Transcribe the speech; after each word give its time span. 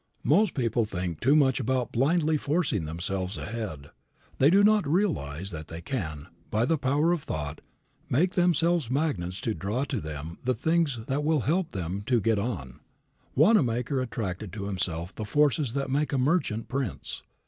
Most 0.23 0.55
people 0.55 0.83
think 0.83 1.19
too 1.19 1.35
much 1.35 1.59
about 1.59 1.91
blindly 1.91 2.35
forcing 2.35 2.85
themselves 2.85 3.37
ahead. 3.37 3.91
They 4.39 4.49
do 4.49 4.63
not 4.63 4.87
realize 4.87 5.51
that 5.51 5.67
they 5.67 5.79
can, 5.79 6.25
by 6.49 6.65
the 6.65 6.79
power 6.79 7.11
of 7.11 7.21
thought, 7.21 7.61
make 8.09 8.31
themselves 8.33 8.89
magnets 8.89 9.39
to 9.41 9.53
draw 9.53 9.83
to 9.83 10.01
them 10.01 10.39
the 10.43 10.55
things 10.55 11.01
that 11.05 11.23
will 11.23 11.41
help 11.41 11.69
them 11.69 12.01
to 12.07 12.19
get 12.19 12.39
on. 12.39 12.79
Wanamaker 13.35 14.01
attracted 14.01 14.51
to 14.53 14.65
himself 14.65 15.13
the 15.13 15.23
forces 15.23 15.73
that 15.75 15.91
make 15.91 16.11
a 16.11 16.17
merchant 16.17 16.67
prince. 16.67 17.21